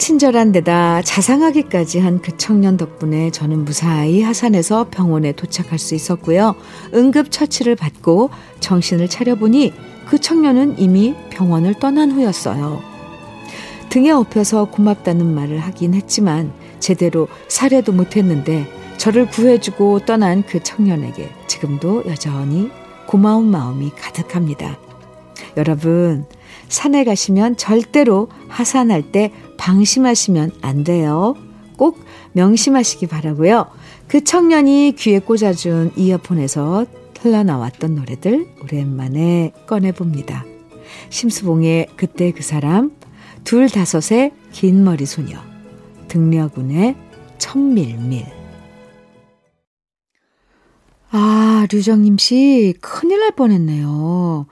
친절한 0.00 0.50
데다 0.50 1.02
자상하기까지 1.02 1.98
한 2.00 2.22
그 2.22 2.36
청년 2.38 2.78
덕분에 2.78 3.30
저는 3.30 3.66
무사히 3.66 4.22
하산해서 4.22 4.88
병원에 4.90 5.32
도착할 5.32 5.78
수 5.78 5.94
있었고요. 5.94 6.54
응급 6.94 7.30
처치를 7.30 7.76
받고 7.76 8.30
정신을 8.60 9.08
차려보니 9.08 9.74
그 10.06 10.18
청년은 10.18 10.78
이미 10.78 11.14
병원을 11.30 11.74
떠난 11.74 12.10
후였어요. 12.10 12.80
등에 13.90 14.10
업혀서 14.10 14.66
고맙다는 14.70 15.34
말을 15.34 15.58
하긴 15.58 15.92
했지만 15.94 16.52
제대로 16.78 17.28
사례도 17.48 17.92
못했는데 17.92 18.66
저를 18.96 19.26
구해주고 19.26 20.00
떠난 20.06 20.42
그 20.46 20.62
청년에게 20.62 21.28
지금도 21.46 22.04
여전히 22.06 22.70
고마운 23.06 23.50
마음이 23.50 23.90
가득합니다. 23.96 24.78
여러분, 25.56 26.26
산에 26.68 27.04
가시면 27.04 27.56
절대로 27.56 28.28
하산할 28.48 29.10
때 29.10 29.32
방심하시면 29.60 30.52
안 30.62 30.84
돼요. 30.84 31.36
꼭 31.76 32.02
명심하시기 32.32 33.06
바라고요. 33.06 33.66
그 34.08 34.24
청년이 34.24 34.94
귀에 34.96 35.18
꽂아준 35.18 35.92
이어폰에서 35.96 36.86
흘러나왔던 37.20 37.94
노래들 37.94 38.48
오랜만에 38.62 39.52
꺼내봅니다. 39.66 40.46
심수봉의 41.10 41.88
그때 41.96 42.32
그 42.32 42.42
사람, 42.42 42.92
둘 43.44 43.68
다섯의 43.68 44.32
긴 44.50 44.82
머리 44.82 45.04
소녀, 45.04 45.38
등려군의 46.08 46.96
천밀밀. 47.36 48.24
아, 51.10 51.66
류정님 51.70 52.16
씨, 52.16 52.74
큰일 52.80 53.20
날 53.20 53.32
뻔했네요. 53.32 54.46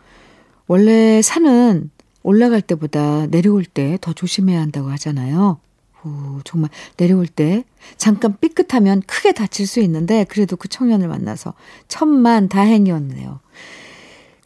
원래 0.67 1.23
산은 1.23 1.91
올라갈 2.23 2.61
때보다 2.61 3.27
내려올 3.27 3.65
때 3.65 3.99
더 4.01 4.13
조심해야 4.13 4.61
한다고 4.61 4.91
하잖아요. 4.91 5.59
오, 6.05 6.41
정말 6.45 6.71
내려올 6.97 7.27
때 7.27 7.65
잠깐 7.97 8.37
삐끗하면 8.41 9.03
크게 9.07 9.33
다칠 9.33 9.67
수 9.67 9.81
있는데 9.81 10.25
그래도 10.29 10.57
그 10.57 10.69
청년을 10.69 11.09
만나서 11.09 11.55
천만 11.89 12.49
다행이었네요. 12.49 13.41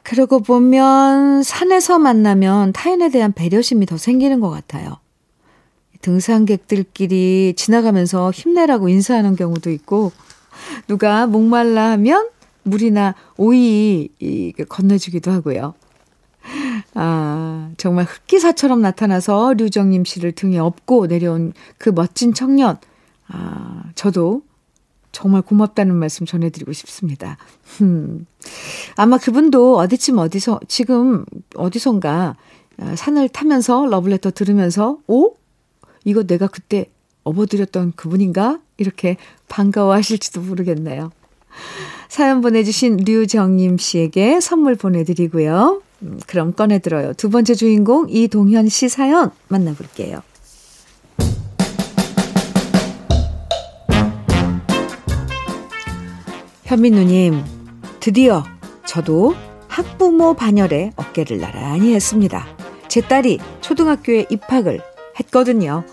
그러고 0.03 0.41
보면 0.41 1.43
산에서 1.43 1.99
만나면 1.99 2.73
타인에 2.73 3.11
대한 3.11 3.33
배려심이 3.33 3.87
더 3.87 3.97
생기는 3.97 4.41
것 4.41 4.51
같아요. 4.51 4.97
등산객들끼리 6.01 7.55
지나가면서 7.57 8.33
힘내라고 8.33 8.89
인사하는 8.89 9.37
경우도 9.37 9.71
있고 9.71 10.11
누가 10.89 11.27
목말라 11.27 11.93
하면 11.93 12.29
물이나 12.65 13.15
오이 13.37 14.09
건네주기도 14.69 15.31
하고요. 15.31 15.75
아, 16.95 17.71
정말 17.77 18.05
흑기사처럼 18.05 18.83
나타나서 18.83 19.55
류정님 19.55 20.05
씨를 20.05 20.33
등에 20.33 20.59
업고 20.59 21.07
내려온 21.07 21.53
그 21.79 21.91
멋진 21.91 22.35
청년. 22.35 22.77
아, 23.29 23.85
저도 23.95 24.43
정말 25.13 25.43
고맙다는 25.43 25.95
말씀 25.95 26.27
전해드리고 26.27 26.73
싶습니다. 26.73 27.37
음. 27.81 28.27
아마 28.97 29.19
그분도 29.19 29.77
어디쯤 29.77 30.19
어디서, 30.19 30.61
지금 30.69 31.25
어디선가 31.55 32.37
아, 32.79 32.97
산을 32.97 33.29
타면서 33.29 33.87
러블레터 33.87 34.31
들으면서, 34.31 34.99
오? 35.07 35.35
이거 36.05 36.25
내가 36.25 36.47
그때 36.47 36.87
업어드렸던 37.25 37.93
그분인가? 37.95 38.61
이렇게 38.79 39.17
반가워하실지도 39.49 40.41
모르겠네요. 40.41 41.13
사연 42.09 42.41
보내주신 42.41 42.97
류정님 42.97 43.79
씨에게 43.79 44.41
선물 44.41 44.75
보내드리고요. 44.75 45.83
음, 46.03 46.19
그럼 46.27 46.53
꺼내들어요. 46.53 47.15
두 47.15 47.31
번째 47.31 47.55
주인공 47.55 48.07
이동현 48.09 48.69
씨 48.69 48.89
사연 48.89 49.31
만나볼게요. 49.49 50.23
현민우님, 56.65 57.43
드디어 58.01 58.45
저도 58.87 59.35
학부모 59.69 60.35
반열에 60.35 60.93
어깨를 60.97 61.39
나란히 61.39 61.95
했습니다. 61.95 62.47
제 62.89 63.01
딸이 63.01 63.39
초등학교에 63.61 64.27
입학을 64.31 64.81
했거든요. 65.21 65.85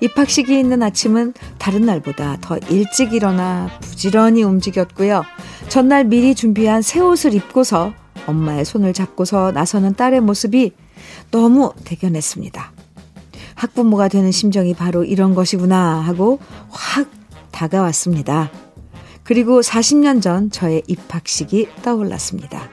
입학식이 0.00 0.58
있는 0.58 0.82
아침은 0.82 1.34
다른 1.58 1.82
날보다 1.82 2.38
더 2.40 2.56
일찍 2.70 3.12
일어나 3.12 3.68
부지런히 3.80 4.44
움직였고요. 4.44 5.24
전날 5.68 6.04
미리 6.04 6.34
준비한 6.34 6.82
새 6.82 7.00
옷을 7.00 7.34
입고서 7.34 7.92
엄마의 8.28 8.64
손을 8.64 8.92
잡고서 8.92 9.52
나서는 9.52 9.94
딸의 9.94 10.20
모습이 10.20 10.72
너무 11.30 11.72
대견했습니다. 11.84 12.72
학부모가 13.54 14.08
되는 14.08 14.30
심정이 14.30 14.74
바로 14.74 15.04
이런 15.04 15.34
것이구나 15.34 16.00
하고 16.00 16.38
확 16.70 17.10
다가왔습니다. 17.50 18.50
그리고 19.24 19.60
40년 19.60 20.22
전 20.22 20.50
저의 20.50 20.82
입학식이 20.86 21.68
떠올랐습니다. 21.82 22.70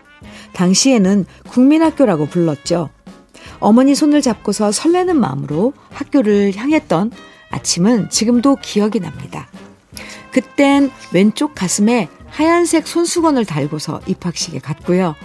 당시에는 0.53 1.25
국민학교라고 1.49 2.27
불렀죠. 2.27 2.89
어머니 3.59 3.95
손을 3.95 4.21
잡고서 4.21 4.71
설레는 4.71 5.19
마음으로 5.19 5.73
학교를 5.89 6.53
향했던 6.55 7.11
아침은 7.49 8.09
지금도 8.09 8.57
기억이 8.61 8.99
납니다. 8.99 9.47
그땐 10.31 10.91
왼쪽 11.13 11.55
가슴에 11.55 12.09
하얀색 12.27 12.87
손수건을 12.87 13.45
달고서 13.45 14.01
입학식에 14.07 14.59
갔고요. 14.59 15.15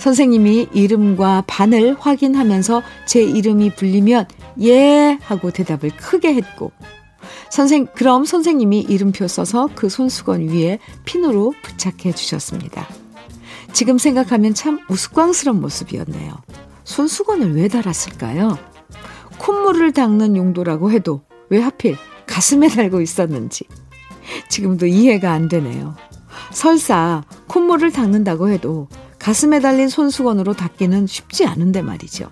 선생님이 0.00 0.68
이름과 0.72 1.44
반을 1.46 1.94
확인하면서 2.00 2.82
제 3.06 3.22
이름이 3.22 3.74
불리면 3.74 4.26
예 4.62 5.18
하고 5.20 5.50
대답을 5.50 5.90
크게 5.90 6.34
했고 6.34 6.72
선생, 7.50 7.86
그럼 7.94 8.24
선생님이 8.24 8.80
이름표 8.80 9.28
써서 9.28 9.68
그 9.74 9.90
손수건 9.90 10.48
위에 10.48 10.78
핀으로 11.04 11.52
부착해 11.62 12.14
주셨습니다. 12.14 12.88
지금 13.74 13.98
생각하면 13.98 14.54
참 14.54 14.80
우스꽝스러운 14.88 15.60
모습이었네요. 15.60 16.32
손수건을 16.84 17.54
왜 17.56 17.68
달았을까요? 17.68 18.58
콧물을 19.38 19.92
닦는 19.92 20.34
용도라고 20.34 20.90
해도 20.92 21.20
왜 21.50 21.60
하필 21.60 21.96
가슴에 22.26 22.68
달고 22.68 23.02
있었는지 23.02 23.64
지금도 24.48 24.86
이해가 24.86 25.30
안 25.30 25.48
되네요. 25.48 25.94
설사 26.52 27.22
콧물을 27.48 27.92
닦는다고 27.92 28.48
해도 28.48 28.88
가슴에 29.20 29.60
달린 29.60 29.88
손수건으로 29.88 30.54
닦기는 30.54 31.06
쉽지 31.06 31.46
않은데 31.46 31.82
말이죠. 31.82 32.30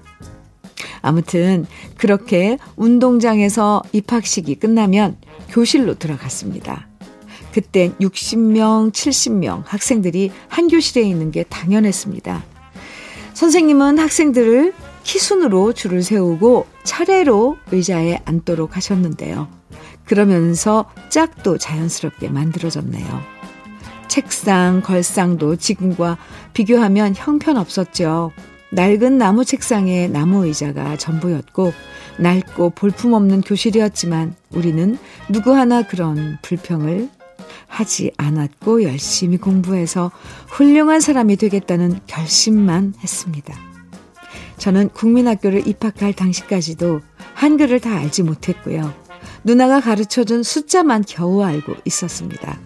아무튼 1.02 1.66
그렇게 1.96 2.58
운동장에서 2.76 3.82
입학식이 3.92 4.56
끝나면 4.56 5.16
교실로 5.50 5.94
들어갔습니다. 5.98 6.88
그땐 7.52 7.94
60명, 8.00 8.92
70명 8.92 9.62
학생들이 9.64 10.32
한 10.48 10.68
교실에 10.68 11.02
있는 11.02 11.30
게 11.30 11.44
당연했습니다. 11.44 12.44
선생님은 13.34 13.98
학생들을 13.98 14.74
키순으로 15.04 15.72
줄을 15.72 16.02
세우고 16.02 16.66
차례로 16.84 17.56
의자에 17.70 18.20
앉도록 18.24 18.76
하셨는데요. 18.76 19.48
그러면서 20.04 20.90
짝도 21.10 21.58
자연스럽게 21.58 22.28
만들어졌네요. 22.28 23.37
책상, 24.18 24.80
걸상도 24.80 25.54
지금과 25.54 26.18
비교하면 26.52 27.14
형편없었죠. 27.14 28.32
낡은 28.72 29.16
나무 29.16 29.44
책상에 29.44 30.08
나무 30.08 30.44
의자가 30.44 30.96
전부였고 30.96 31.72
낡고 32.18 32.70
볼품없는 32.70 33.42
교실이었지만 33.42 34.34
우리는 34.50 34.98
누구 35.28 35.54
하나 35.54 35.82
그런 35.82 36.36
불평을 36.42 37.08
하지 37.68 38.10
않았고 38.16 38.82
열심히 38.82 39.36
공부해서 39.36 40.10
훌륭한 40.48 40.98
사람이 40.98 41.36
되겠다는 41.36 42.00
결심만 42.08 42.94
했습니다. 43.00 43.54
저는 44.56 44.88
국민학교를 44.88 45.68
입학할 45.68 46.12
당시까지도 46.12 47.02
한글을 47.34 47.78
다 47.78 47.96
알지 47.96 48.24
못했고요. 48.24 48.92
누나가 49.44 49.80
가르쳐준 49.80 50.42
숫자만 50.42 51.04
겨우 51.06 51.44
알고 51.44 51.74
있었습니다. 51.84 52.58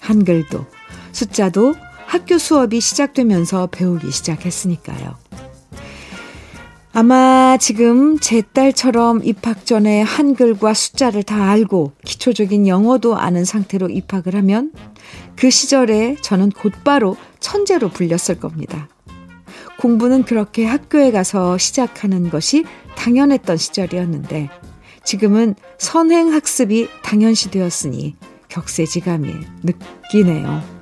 한글도 0.00 0.66
숫자도 1.12 1.74
학교 2.06 2.38
수업이 2.38 2.80
시작되면서 2.80 3.68
배우기 3.68 4.10
시작했으니까요. 4.10 5.16
아마 6.92 7.56
지금 7.58 8.18
제 8.18 8.40
딸처럼 8.40 9.20
입학 9.22 9.66
전에 9.66 10.02
한글과 10.02 10.74
숫자를 10.74 11.22
다 11.22 11.50
알고 11.50 11.92
기초적인 12.04 12.66
영어도 12.66 13.16
아는 13.16 13.44
상태로 13.44 13.88
입학을 13.90 14.34
하면 14.34 14.72
그 15.36 15.50
시절에 15.50 16.16
저는 16.22 16.50
곧바로 16.50 17.16
천재로 17.40 17.90
불렸을 17.90 18.40
겁니다. 18.40 18.88
공부는 19.78 20.24
그렇게 20.24 20.64
학교에 20.66 21.12
가서 21.12 21.56
시작하는 21.56 22.30
것이 22.30 22.64
당연했던 22.96 23.58
시절이었는데 23.58 24.50
지금은 25.04 25.54
선행학습이 25.78 26.88
당연시 27.04 27.50
되었으니 27.50 28.16
격세지감이 28.48 29.34
느끼네요. 29.62 30.77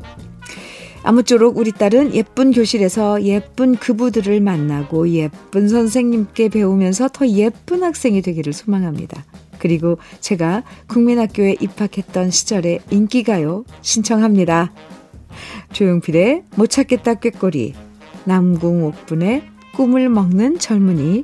아무쪼록 1.07 1.57
우리 1.57 1.71
딸은 1.71 2.14
예쁜 2.16 2.51
교실에서 2.51 3.23
예쁜 3.23 3.77
그부들을 3.77 4.40
만나고 4.40 5.09
예쁜 5.11 5.69
선생님께 5.69 6.49
배우면서 6.49 7.11
더 7.12 7.29
예쁜 7.29 7.85
학생이 7.85 8.23
되기를 8.23 8.53
소망합니다. 8.53 9.25
그리고 9.61 9.99
제가 10.19 10.64
국민학교에 10.88 11.59
입학했던 11.61 12.33
시절의 12.33 12.81
인기가요 12.90 13.64
신청합니다. 13.83 14.73
조용필의 15.73 16.42
못 16.57 16.66
찾겠다 16.71 17.14
꾀꼬리, 17.14 17.75
남궁옥분의 18.25 19.45
꿈을 19.77 20.09
먹는 20.09 20.59
젊은이, 20.59 21.23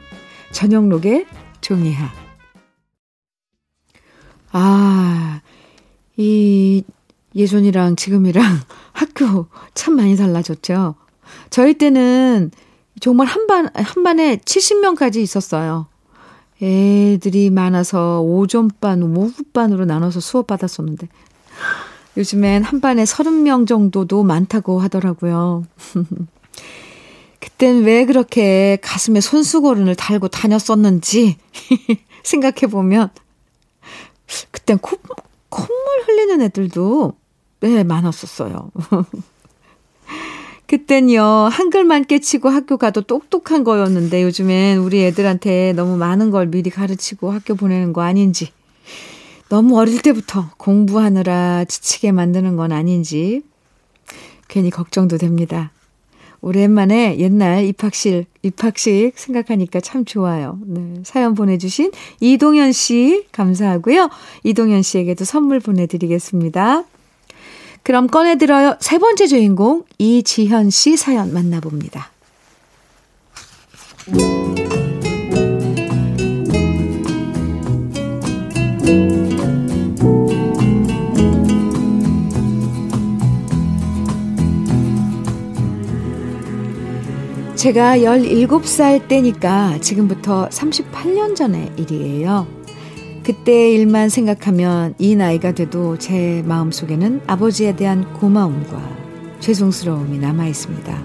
전영록의 0.53 1.27
종이하. 1.61 2.09
아, 4.53 5.41
이 6.17 6.85
예전이랑 7.35 7.97
지금이랑 7.97 8.43
학교 8.93 9.47
참 9.75 9.97
많이 9.97 10.17
달라졌죠. 10.17 10.95
저희 11.51 11.75
때는 11.75 12.51
정말 13.01 13.27
한 13.27 13.47
반, 13.47 13.69
한 13.75 14.03
반에 14.03 14.37
70명까지 14.37 15.17
있었어요. 15.17 15.87
애들이 16.63 17.51
많아서 17.51 18.21
오전반, 18.21 19.03
오후반으로 19.03 19.85
나눠서 19.85 20.21
수업받았었는데, 20.21 21.09
요즘엔 22.17 22.63
한 22.63 22.81
반에 22.81 23.03
30명 23.03 23.67
정도도 23.67 24.23
많다고 24.23 24.79
하더라고요. 24.79 25.65
그땐 27.41 27.83
왜 27.83 28.05
그렇게 28.05 28.79
가슴에 28.81 29.21
손수건을 29.21 29.97
달고 29.97 30.29
다녔었는지 30.29 31.39
생각해보면, 32.23 33.11
그땐 34.53 34.79
콧, 34.79 35.01
콧물 35.49 35.75
흘리는 36.07 36.43
애들도 36.43 37.15
네, 37.63 37.85
많았었어요. 37.85 38.71
그땐요, 40.67 41.23
한글만 41.23 42.07
깨치고 42.07 42.49
학교 42.49 42.77
가도 42.77 43.03
똑똑한 43.03 43.63
거였는데 43.63 44.25
요즘엔 44.25 44.79
우리 44.79 45.05
애들한테 45.05 45.73
너무 45.75 45.97
많은 45.97 46.31
걸 46.31 46.47
미리 46.47 46.71
가르치고 46.71 47.31
학교 47.31 47.55
보내는 47.55 47.93
거 47.93 48.03
아닌지, 48.03 48.51
너무 49.49 49.79
어릴 49.79 50.03
때부터 50.03 50.51
공부하느라 50.57 51.65
지치게 51.67 52.11
만드는 52.11 52.57
건 52.57 52.73
아닌지, 52.73 53.43
괜히 54.49 54.71
걱정도 54.71 55.19
됩니다. 55.19 55.71
오랜만에 56.41 57.19
옛날 57.19 57.65
입학실, 57.65 58.27
입학식 58.43 59.13
생각하니까 59.15 59.81
참 59.81 60.05
좋아요. 60.05 60.59
네. 60.67 60.95
사연 61.05 61.35
보내주신 61.35 61.93
이동현 62.19 62.73
씨, 62.73 63.27
감사하고요. 63.31 64.11
이동현 64.43 64.83
씨에게도 64.83 65.25
선물 65.25 65.61
보내드리겠습니다. 65.61 66.85
그럼 67.83 68.07
꺼내들어요. 68.07 68.77
세 68.81 68.99
번째 68.99 69.27
주인공 69.27 69.85
이지현 69.99 70.71
씨 70.71 70.97
사연 70.97 71.33
만나봅니다. 71.33 72.11
제가 87.57 87.99
17살 87.99 89.07
때니까 89.07 89.79
지금부터 89.81 90.49
38년 90.49 91.37
전의 91.37 91.71
일이에요. 91.77 92.62
그때 93.25 93.71
일만 93.71 94.09
생각하면 94.09 94.95
이 94.99 95.15
나이가 95.15 95.53
돼도 95.53 95.99
제 95.99 96.43
마음속에는 96.45 97.21
아버지에 97.29 97.77
대한 97.77 98.13
고마움과 98.15 98.83
죄송스러움이 99.39 100.19
남아 100.19 100.47
있습니다. 100.49 101.03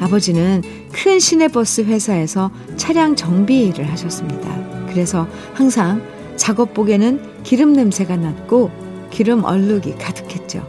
아버지는 0.00 0.62
큰 0.90 1.20
시내버스 1.20 1.82
회사에서 1.82 2.50
차량 2.76 3.14
정비 3.14 3.68
일을 3.68 3.88
하셨습니다. 3.92 4.86
그래서 4.88 5.28
항상 5.54 6.02
작업복에는 6.34 7.42
기름 7.44 7.72
냄새가 7.72 8.16
났고 8.16 8.70
기름 9.10 9.44
얼룩이 9.44 9.94
가득했죠. 9.98 10.66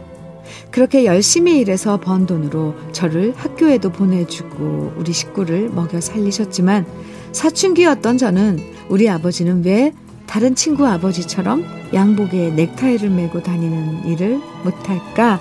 그렇게 0.70 1.04
열심히 1.04 1.58
일해서 1.58 1.98
번 1.98 2.26
돈으로 2.26 2.74
저를 2.92 3.34
학교에도 3.36 3.90
보내주고 3.90 4.94
우리 4.96 5.12
식구를 5.12 5.70
먹여 5.70 6.00
살리셨지만 6.00 6.86
사춘기였던 7.32 8.18
저는 8.18 8.60
우리 8.88 9.08
아버지는 9.08 9.64
왜 9.64 9.92
다른 10.34 10.56
친구 10.56 10.84
아버지처럼 10.84 11.64
양복에 11.94 12.50
넥타이를 12.50 13.08
메고 13.08 13.40
다니는 13.40 14.04
일을 14.04 14.40
못할까? 14.64 15.38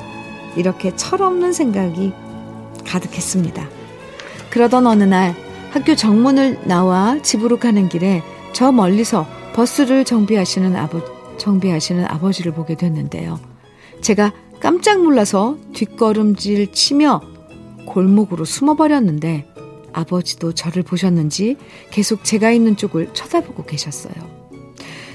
이렇게 0.55 0.95
철없는 0.95 1.51
생각이 1.51 2.13
가득했습니다. 2.85 3.67
그러던 4.51 4.85
어느 4.85 5.03
날 5.03 5.35
학교 5.71 5.95
정문을 5.95 6.67
나와 6.67 7.19
집으로 7.23 7.57
가는 7.57 7.89
길에 7.89 8.21
저 8.51 8.71
멀리서 8.71 9.25
버스를 9.55 10.05
정비하시는 10.05 10.75
아버, 10.75 11.01
정비하시는 11.37 12.05
아버지를 12.05 12.53
보게 12.53 12.75
됐는데요. 12.75 13.39
제가 14.01 14.31
깜짝 14.59 15.01
놀라서 15.01 15.57
뒷걸음질 15.73 16.71
치며 16.71 17.19
골목으로 17.87 18.45
숨어버렸는데 18.45 19.47
아버지도 19.91 20.53
저를 20.53 20.83
보셨는지 20.83 21.57
계속 21.89 22.23
제가 22.23 22.51
있는 22.51 22.77
쪽을 22.77 23.15
쳐다보고 23.15 23.65
계셨어요. 23.65 24.32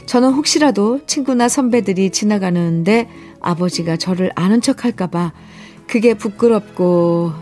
저는 0.09 0.33
혹시라도 0.33 1.01
친구나 1.05 1.49
선배들이 1.49 2.09
지나가는데 2.09 3.11
아버지가 3.43 3.99
저를 3.99 4.33
아는 4.37 4.63
척 4.63 4.87
할까봐 4.87 5.35
그게 5.87 6.15
부끄럽고 6.15 7.33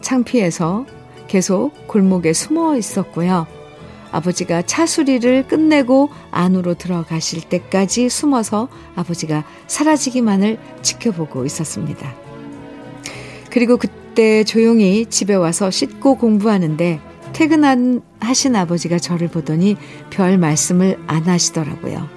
창피해서 0.00 0.86
계속 1.28 1.70
골목에 1.86 2.32
숨어 2.32 2.76
있었고요. 2.76 3.46
아버지가 4.10 4.62
차 4.62 4.86
수리를 4.86 5.46
끝내고 5.46 6.10
안으로 6.32 6.74
들어가실 6.74 7.42
때까지 7.42 8.08
숨어서 8.08 8.68
아버지가 8.96 9.44
사라지기만을 9.68 10.58
지켜보고 10.82 11.44
있었습니다. 11.44 12.12
그리고 13.52 13.76
그때 13.76 14.42
조용히 14.42 15.06
집에 15.06 15.32
와서 15.36 15.70
씻고 15.70 16.16
공부하는데 16.16 17.00
퇴근한 17.34 18.02
하신 18.18 18.56
아버지가 18.56 18.98
저를 18.98 19.28
보더니 19.28 19.76
별 20.10 20.38
말씀을 20.38 20.98
안 21.06 21.22
하시더라고요. 21.22 22.15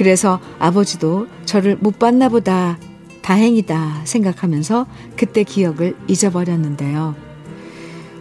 그래서 0.00 0.40
아버지도 0.58 1.26
저를 1.44 1.76
못 1.78 1.98
봤나 1.98 2.30
보다 2.30 2.78
다행이다 3.20 4.00
생각하면서 4.04 4.86
그때 5.14 5.42
기억을 5.44 5.94
잊어버렸는데요. 6.08 7.14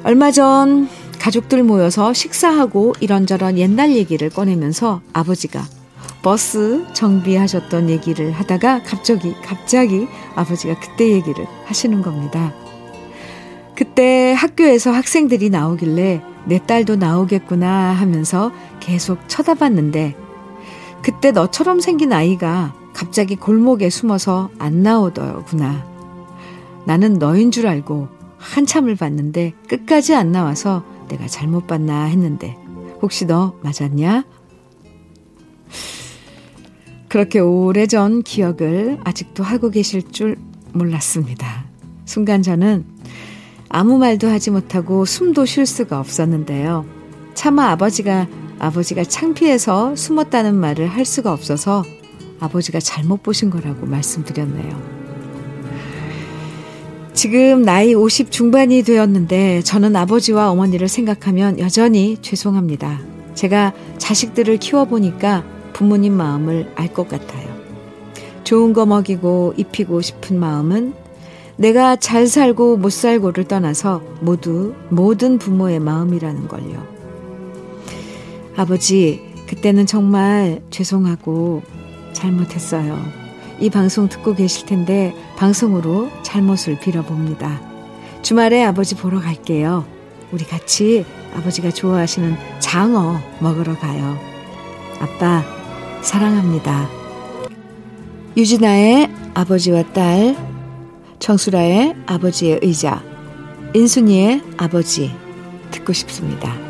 얼마 0.04 0.30
전 0.30 0.90
가족들 1.20 1.64
모여서 1.64 2.12
식사하고 2.12 2.96
이런저런 3.00 3.58
옛날 3.58 3.94
얘기를 3.94 4.30
꺼내면서 4.30 5.00
아버지가 5.14 5.64
버스 6.22 6.84
정비하셨던 6.92 7.90
얘기를 7.90 8.34
하다가 8.34 8.84
갑자기, 8.84 9.34
갑자기 9.42 10.06
아버지가 10.36 10.78
그때 10.82 11.14
얘기를 11.14 11.48
하시는 11.64 12.02
겁니다. 12.02 12.54
그때 13.74 14.34
학교에서 14.34 14.92
학생들이 14.92 15.50
나오길래 15.50 16.22
내 16.44 16.60
딸도 16.60 16.98
나오겠구나 16.98 17.94
하면서 17.94 18.52
계속 18.82 19.30
쳐다봤는데 19.30 20.28
그때 21.02 21.32
너처럼 21.32 21.80
생긴 21.80 22.14
아이가 22.14 22.74
갑자기 22.94 23.36
골목에 23.36 23.90
숨어서 23.90 24.50
안 24.60 24.84
나오더구나. 24.84 25.88
나는 26.86 27.14
너인 27.14 27.52
줄 27.52 27.68
알고 27.68 28.08
한참을 28.38 28.96
봤는데 28.96 29.54
끝까지 29.68 30.16
안 30.16 30.32
나와서 30.32 30.84
내가 31.08 31.28
잘못 31.28 31.68
봤나 31.68 32.06
했는데 32.06 32.58
혹시 33.02 33.26
너 33.26 33.56
맞았냐? 33.62 34.26
그렇게 37.08 37.40
오래전 37.40 38.22
기억을 38.22 39.00
아직도 39.04 39.44
하고 39.44 39.70
계실 39.72 40.12
줄 40.12 40.38
몰랐습니다. 40.74 41.66
순간 42.06 42.42
저는 42.42 42.86
아무 43.68 43.98
말도 43.98 44.28
하지 44.30 44.52
못하고 44.52 45.06
숨도 45.06 45.46
쉴 45.46 45.66
수가 45.66 46.00
없었는데요. 46.00 46.86
차마 47.34 47.70
아버지가 47.70 48.28
아버지가 48.60 49.04
창피해서 49.04 49.96
숨었다는 49.96 50.56
말을 50.56 50.88
할 50.88 51.06
수가 51.06 51.32
없어서 51.34 51.84
아버지가 52.40 52.80
잘못 52.80 53.24
보신 53.24 53.50
거라고 53.50 53.86
말씀드렸네요. 53.86 55.00
지금 57.14 57.64
나이 57.64 57.94
50 57.94 58.32
중반이 58.32 58.84
되었는데 58.84 59.62
저는 59.64 59.96
아버지와 59.96 60.52
어머니를 60.52 60.88
생각하면 60.88 61.60
여전히 61.60 62.18
죄송합니다. 62.22 63.00
제가 63.34 63.74
자식들을 63.98 64.58
키워보니까 64.58 65.44
부모님 65.74 66.14
마음을 66.14 66.72
알 66.76 66.94
것 66.94 67.08
같아요. 67.08 67.48
좋은 68.44 68.74
거 68.74 68.86
먹이고 68.86 69.54
입히고 69.58 70.02
싶은 70.02 70.40
마음은 70.40 70.94
내가 71.58 71.98
잘 71.98 72.26
살고 72.26 72.78
못 72.78 72.90
살고를 72.90 73.44
떠나서 73.44 74.02
모두 74.22 74.74
모든 74.90 75.38
부모의 75.38 75.80
마음이라는 75.82 76.48
걸요. 76.48 76.99
아버지, 78.56 79.22
그때는 79.48 79.86
정말 79.86 80.62
죄송하고 80.70 81.64
잘못했어요. 82.14 83.00
이 83.60 83.70
방송 83.70 84.08
듣고 84.08 84.36
계실 84.36 84.66
텐데 84.66 85.14
방송으로 85.38 86.10
잘못을 86.24 86.80
빌어봅니다. 86.80 87.62
주말에 88.22 88.64
아버지 88.64 88.96
보러 88.96 89.20
갈게요. 89.20 89.86
우리 90.32 90.46
같이 90.46 91.06
아버지가 91.36 91.72
좋아하시는 91.72 92.36
장어 92.60 93.20
먹으러 93.40 93.78
가요. 93.78 94.18
아빠, 95.00 95.44
사랑합니다. 96.02 96.90
유진아의 98.38 99.10
아버지와 99.34 99.84
딸, 99.94 100.36
정수라의 101.20 101.96
아버지의 102.06 102.60
의자, 102.62 103.04
인순이의 103.74 104.42
아버지 104.58 105.12
듣고 105.72 105.94
싶습니다. 105.94 106.69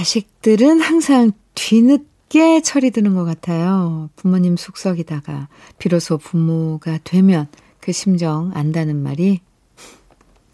자식들은 0.00 0.80
항상 0.80 1.30
뒤늦게 1.54 2.62
철이 2.62 2.90
드는 2.90 3.14
것 3.14 3.26
같아요. 3.26 4.08
부모님 4.16 4.56
속썩이다가 4.56 5.48
비로소 5.78 6.16
부모가 6.16 6.98
되면 7.04 7.48
그 7.80 7.92
심정 7.92 8.50
안다는 8.54 9.02
말이 9.02 9.40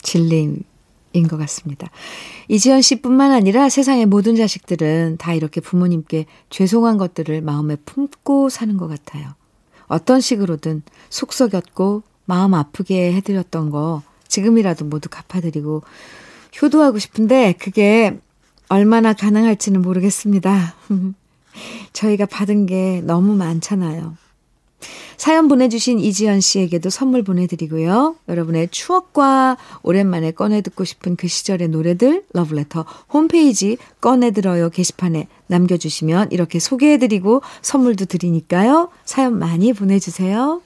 진리인 0.03 0.65
것 1.29 1.37
같습니다. 1.37 1.89
이지연 2.49 2.83
씨뿐만 2.83 3.31
아니라 3.31 3.69
세상의 3.69 4.07
모든 4.07 4.35
자식들은 4.35 5.19
다 5.19 5.33
이렇게 5.33 5.61
부모님께 5.61 6.27
죄송한 6.51 6.97
것들을 6.97 7.41
마음에 7.41 7.77
품고 7.77 8.49
사는 8.49 8.77
것 8.77 8.89
같아요. 8.89 9.35
어떤 9.87 10.21
식으로든 10.21 10.83
속썩였고 11.09 12.03
마음 12.25 12.53
아프게 12.53 13.13
해드렸던 13.13 13.71
거 13.71 14.03
지금이라도 14.27 14.87
모두 14.87 15.09
갚아드리고 15.09 15.85
효도하고 16.61 16.99
싶은데 16.99 17.53
그게 17.53 18.19
얼마나 18.69 19.13
가능할지는 19.13 19.83
모르겠습니다. 19.83 20.75
저희가 21.93 22.27
받은 22.27 22.67
게 22.67 23.01
너무 23.05 23.35
많잖아요. 23.35 24.17
사연 25.17 25.49
보내주신 25.49 25.99
이지연 25.99 26.41
씨에게도 26.41 26.91
선물 26.91 27.23
보내드리고요. 27.23 28.17
여러분의 28.29 28.69
추억과 28.71 29.57
오랜만에 29.83 30.31
꺼내듣고 30.31 30.85
싶은 30.85 31.17
그 31.17 31.27
시절의 31.27 31.69
노래들 31.69 32.25
러브레터 32.35 32.85
홈페이지 33.13 33.79
꺼내들어요 34.01 34.69
게시판에 34.71 35.27
남겨주시면 35.47 36.29
이렇게 36.33 36.59
소개해드리고 36.59 37.41
선물도 37.63 38.05
드리니까요. 38.05 38.91
사연 39.07 39.39
많이 39.39 39.73
보내주세요. 39.73 40.61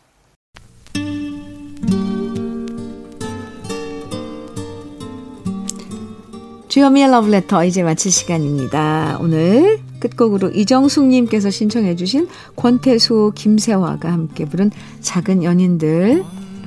주현미의 6.70 7.10
러브레터 7.10 7.64
이제 7.64 7.82
마칠 7.82 8.12
시간입니다. 8.12 9.18
오늘 9.20 9.80
끝곡으로 9.98 10.50
이정숙님께서 10.50 11.50
신청해 11.50 11.96
주신 11.96 12.28
권태수 12.54 13.32
김세화가 13.34 14.10
함께 14.10 14.44
부른 14.44 14.70
작은 15.00 15.42
연인들 15.42 16.24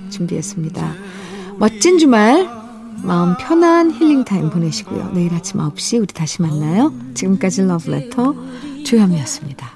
준비했습니다. 0.09 0.93
멋진 1.57 1.99
주말 1.99 2.49
마음 3.01 3.37
편한 3.37 3.91
힐링타임 3.91 4.49
보내시고요. 4.49 5.11
내일 5.13 5.33
아침 5.33 5.61
9시 5.61 5.99
우리 6.01 6.07
다시 6.07 6.41
만나요. 6.41 6.93
지금까지 7.13 7.61
러브레터 7.61 8.35
주현미였습니다. 8.83 9.71